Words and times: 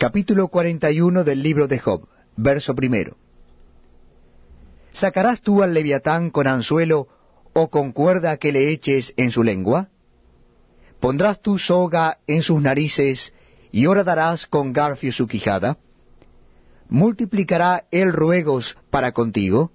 Capítulo 0.00 0.48
41 0.48 1.24
del 1.24 1.42
libro 1.42 1.68
de 1.68 1.78
Job, 1.78 2.08
verso 2.34 2.74
primero. 2.74 3.18
¿Sacarás 4.92 5.42
tú 5.42 5.62
al 5.62 5.74
leviatán 5.74 6.30
con 6.30 6.46
anzuelo 6.46 7.06
o 7.52 7.68
con 7.68 7.92
cuerda 7.92 8.38
que 8.38 8.50
le 8.50 8.70
eches 8.70 9.12
en 9.18 9.30
su 9.30 9.42
lengua? 9.42 9.88
¿Pondrás 11.00 11.42
tú 11.42 11.58
soga 11.58 12.16
en 12.26 12.42
sus 12.42 12.62
narices 12.62 13.34
y 13.72 13.84
darás 13.84 14.46
con 14.46 14.72
garfio 14.72 15.12
su 15.12 15.26
quijada? 15.26 15.76
¿Multiplicará 16.88 17.84
él 17.90 18.14
ruegos 18.14 18.78
para 18.88 19.12
contigo? 19.12 19.70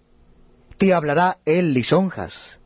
¿Te 0.79 0.95
hablará 0.95 1.37
él 1.45 1.71
lisonjas? 1.75 2.59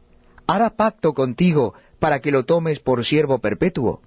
¿Hará 0.48 0.70
pacto 0.78 1.14
contigo 1.14 1.74
para 2.00 2.22
que 2.22 2.32
lo 2.32 2.46
tomes 2.46 2.80
por 2.80 3.04
siervo 3.04 3.40
perpetuo? 3.40 4.02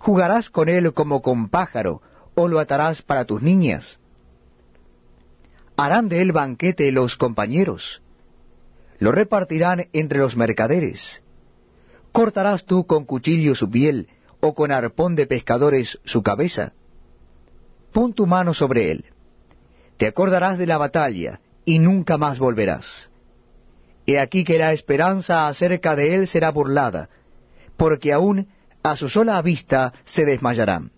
¿Jugarás 0.00 0.50
con 0.50 0.68
él 0.68 0.92
como 0.94 1.22
con 1.22 1.48
pájaro, 1.48 2.02
o 2.36 2.48
lo 2.48 2.60
atarás 2.60 3.02
para 3.02 3.24
tus 3.24 3.42
niñas? 3.42 3.98
¿Harán 5.76 6.08
de 6.08 6.22
él 6.22 6.32
banquete 6.32 6.92
los 6.92 7.16
compañeros? 7.16 8.02
¿Lo 8.98 9.10
repartirán 9.10 9.88
entre 9.92 10.18
los 10.18 10.36
mercaderes? 10.36 11.22
¿Cortarás 12.12 12.64
tú 12.64 12.86
con 12.86 13.04
cuchillo 13.04 13.54
su 13.54 13.70
piel, 13.70 14.08
o 14.40 14.54
con 14.54 14.70
arpón 14.70 15.16
de 15.16 15.26
pescadores 15.26 15.98
su 16.04 16.22
cabeza? 16.22 16.72
Pon 17.92 18.12
tu 18.12 18.26
mano 18.26 18.52
sobre 18.54 18.90
él. 18.92 19.06
Te 19.96 20.06
acordarás 20.06 20.58
de 20.58 20.66
la 20.66 20.78
batalla, 20.78 21.40
y 21.64 21.78
nunca 21.78 22.18
más 22.18 22.38
volverás. 22.38 23.10
He 24.06 24.18
aquí 24.18 24.44
que 24.44 24.58
la 24.58 24.72
esperanza 24.72 25.46
acerca 25.48 25.96
de 25.96 26.14
él 26.14 26.26
será 26.26 26.50
burlada, 26.50 27.08
porque 27.76 28.12
aún 28.12 28.48
a 28.82 28.94
su 28.96 29.08
sola 29.08 29.40
vista 29.42 29.94
se 30.04 30.24
desmayarán. 30.26 30.92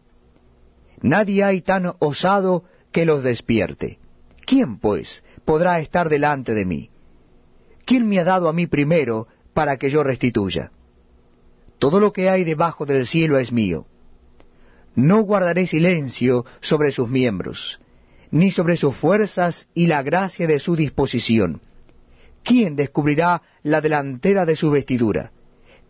Nadie 1.02 1.44
hay 1.44 1.60
tan 1.62 1.92
osado 2.00 2.64
que 2.92 3.04
los 3.04 3.22
despierte. 3.22 3.98
¿Quién, 4.44 4.78
pues, 4.78 5.22
podrá 5.44 5.78
estar 5.80 6.08
delante 6.08 6.54
de 6.54 6.64
mí? 6.64 6.90
¿Quién 7.84 8.08
me 8.08 8.18
ha 8.18 8.24
dado 8.24 8.48
a 8.48 8.52
mí 8.52 8.66
primero 8.66 9.28
para 9.54 9.76
que 9.76 9.90
yo 9.90 10.02
restituya? 10.02 10.72
Todo 11.78 12.00
lo 12.00 12.12
que 12.12 12.28
hay 12.28 12.44
debajo 12.44 12.84
del 12.84 13.06
cielo 13.06 13.38
es 13.38 13.52
mío. 13.52 13.86
No 14.94 15.20
guardaré 15.22 15.66
silencio 15.66 16.44
sobre 16.60 16.90
sus 16.92 17.08
miembros, 17.08 17.80
ni 18.30 18.50
sobre 18.50 18.76
sus 18.76 18.96
fuerzas 18.96 19.68
y 19.74 19.86
la 19.86 20.02
gracia 20.02 20.46
de 20.46 20.58
su 20.58 20.74
disposición. 20.74 21.60
¿Quién 22.42 22.74
descubrirá 22.76 23.42
la 23.62 23.80
delantera 23.80 24.44
de 24.44 24.56
su 24.56 24.70
vestidura? 24.70 25.30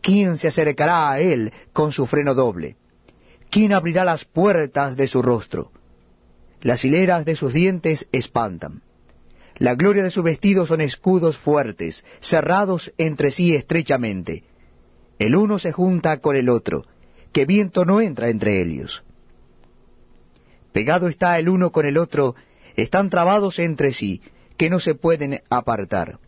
¿Quién 0.03 0.37
se 0.37 0.49
acercará 0.49 1.11
a 1.11 1.21
él 1.21 1.53
con 1.73 1.93
su 1.93 2.07
freno 2.07 2.35
doble? 2.35 2.77
¿Quién 3.51 3.73
abrirá 3.73 4.05
las 4.05 4.25
puertas 4.25 4.97
de 4.97 5.07
su 5.07 5.23
rostro? 5.23 5.73
Las 6.61 6.85
hileras 6.85 7.25
de 7.25 7.37
sus 7.37 7.53
dientes 7.53 8.07
espantan. 8.13 8.83
La 9.57 9.75
gloria 9.75 10.03
de 10.03 10.11
su 10.11 10.23
vestido 10.23 10.67
son 10.67 10.81
escudos 10.81 11.39
fuertes, 11.39 12.05
cerrados 12.21 12.93
entre 12.99 13.31
sí 13.31 13.55
estrechamente. 13.55 14.45
El 15.19 15.35
uno 15.35 15.59
se 15.59 15.73
junta 15.73 16.19
con 16.19 16.37
el 16.37 16.49
otro, 16.49 16.85
que 17.33 17.45
viento 17.45 17.85
no 17.85 18.01
entra 18.01 18.29
entre 18.29 18.63
ellos. 18.63 19.03
Pegado 20.73 21.09
está 21.09 21.39
el 21.39 21.49
uno 21.49 21.73
con 21.73 21.87
el 21.87 21.99
otro, 21.99 22.37
están 22.77 23.11
trabados 23.11 23.59
entre 23.59 23.93
sí, 23.93 24.23
que 24.57 24.71
no 24.71 24.79
se 24.79 24.95
pueden 24.95 25.41
apartar. 25.51 26.19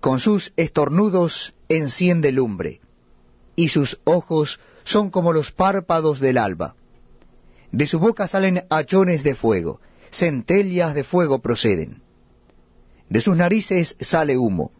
Con 0.00 0.18
sus 0.18 0.52
estornudos 0.56 1.54
enciende 1.68 2.32
lumbre, 2.32 2.80
y 3.54 3.68
sus 3.68 4.00
ojos 4.04 4.58
son 4.84 5.10
como 5.10 5.32
los 5.32 5.50
párpados 5.50 6.20
del 6.20 6.38
alba. 6.38 6.76
De 7.72 7.86
su 7.86 7.98
boca 7.98 8.28
salen 8.28 8.64
hachones 8.70 9.24
de 9.24 9.34
fuego, 9.34 9.80
centellas 10.12 10.94
de 10.94 11.02
fuego 11.02 11.40
proceden. 11.40 12.02
De 13.08 13.20
sus 13.20 13.36
narices 13.36 13.96
sale 14.00 14.38
humo, 14.38 14.70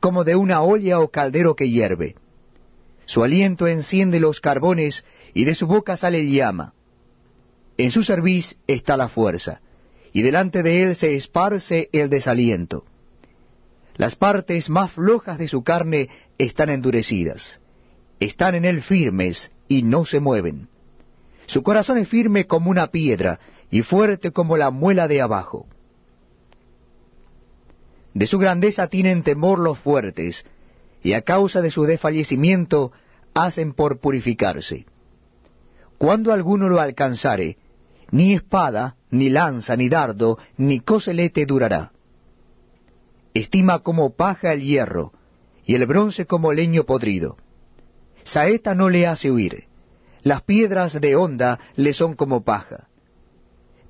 como 0.00 0.24
de 0.24 0.36
una 0.36 0.62
olla 0.62 1.00
o 1.00 1.08
caldero 1.08 1.54
que 1.54 1.68
hierve. 1.68 2.16
Su 3.04 3.22
aliento 3.22 3.66
enciende 3.66 4.20
los 4.20 4.40
carbones, 4.40 5.04
y 5.34 5.44
de 5.44 5.54
su 5.54 5.66
boca 5.66 5.96
sale 5.96 6.30
llama. 6.30 6.72
En 7.76 7.90
su 7.90 8.02
cerviz 8.02 8.56
está 8.66 8.96
la 8.96 9.08
fuerza, 9.08 9.60
y 10.12 10.22
delante 10.22 10.62
de 10.62 10.82
él 10.82 10.96
se 10.96 11.14
esparce 11.14 11.88
el 11.92 12.08
desaliento. 12.08 12.84
Las 13.96 14.16
partes 14.16 14.70
más 14.70 14.92
flojas 14.92 15.38
de 15.38 15.48
su 15.48 15.62
carne 15.62 16.08
están 16.38 16.70
endurecidas. 16.70 17.60
Están 18.20 18.54
en 18.54 18.64
él 18.64 18.82
firmes 18.82 19.50
y 19.66 19.82
no 19.82 20.04
se 20.04 20.20
mueven. 20.20 20.68
Su 21.46 21.62
corazón 21.62 21.98
es 21.98 22.08
firme 22.08 22.46
como 22.46 22.70
una 22.70 22.88
piedra 22.88 23.40
y 23.70 23.82
fuerte 23.82 24.30
como 24.30 24.56
la 24.56 24.70
muela 24.70 25.08
de 25.08 25.20
abajo. 25.20 25.66
De 28.14 28.26
su 28.26 28.38
grandeza 28.38 28.88
tienen 28.88 29.22
temor 29.22 29.58
los 29.58 29.78
fuertes, 29.78 30.44
y 31.02 31.14
a 31.14 31.22
causa 31.22 31.60
de 31.62 31.70
su 31.70 31.84
desfallecimiento 31.84 32.92
hacen 33.34 33.72
por 33.72 33.98
purificarse. 33.98 34.86
Cuando 35.98 36.32
alguno 36.32 36.68
lo 36.68 36.80
alcanzare, 36.80 37.56
ni 38.10 38.34
espada, 38.34 38.96
ni 39.10 39.30
lanza, 39.30 39.76
ni 39.76 39.88
dardo, 39.88 40.38
ni 40.56 40.80
coselete 40.80 41.46
durará 41.46 41.92
estima 43.34 43.80
como 43.80 44.10
paja 44.10 44.52
el 44.52 44.62
hierro, 44.62 45.12
y 45.64 45.74
el 45.74 45.86
bronce 45.86 46.26
como 46.26 46.52
leño 46.52 46.84
podrido. 46.84 47.36
Saeta 48.24 48.74
no 48.74 48.88
le 48.88 49.06
hace 49.06 49.30
huir, 49.30 49.64
las 50.22 50.42
piedras 50.42 51.00
de 51.00 51.16
honda 51.16 51.58
le 51.76 51.94
son 51.94 52.14
como 52.14 52.42
paja. 52.42 52.88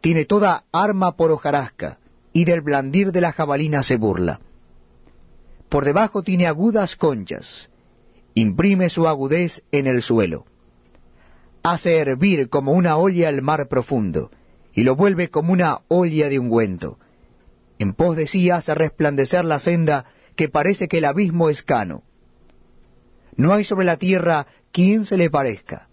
Tiene 0.00 0.24
toda 0.24 0.64
arma 0.72 1.16
por 1.16 1.30
hojarasca, 1.30 1.98
y 2.32 2.44
del 2.44 2.60
blandir 2.60 3.12
de 3.12 3.20
la 3.20 3.32
jabalina 3.32 3.82
se 3.82 3.96
burla. 3.96 4.40
Por 5.68 5.84
debajo 5.84 6.22
tiene 6.22 6.46
agudas 6.46 6.96
conchas, 6.96 7.70
imprime 8.34 8.88
su 8.88 9.06
agudez 9.08 9.62
en 9.72 9.86
el 9.86 10.02
suelo. 10.02 10.46
Hace 11.62 11.98
hervir 11.98 12.48
como 12.48 12.72
una 12.72 12.96
olla 12.96 13.28
el 13.28 13.42
mar 13.42 13.68
profundo, 13.68 14.30
y 14.72 14.84
lo 14.84 14.96
vuelve 14.96 15.28
como 15.28 15.52
una 15.52 15.80
olla 15.88 16.28
de 16.28 16.38
ungüento 16.38 16.98
en 17.80 17.94
pos 17.94 18.14
de 18.14 18.26
sí 18.26 18.50
hace 18.50 18.74
resplandecer 18.74 19.42
la 19.42 19.58
senda 19.58 20.04
que 20.36 20.50
parece 20.50 20.86
que 20.86 20.98
el 20.98 21.06
abismo 21.06 21.48
es 21.48 21.62
cano. 21.62 22.02
No 23.36 23.52
hay 23.52 23.64
sobre 23.64 23.86
la 23.86 23.96
tierra 23.96 24.46
quien 24.72 25.04
se 25.04 25.16
le 25.16 25.30
parezca. 25.30 25.89